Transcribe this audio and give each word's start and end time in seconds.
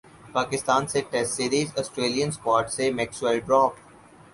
پاکستان 0.33 0.87
سے 0.87 1.01
test 1.11 1.31
series 1.33 1.73
Australian 1.85 2.29
squad 2.29 2.69
سے 2.69 2.91
Maxwell 2.91 3.39
drop 3.39 3.73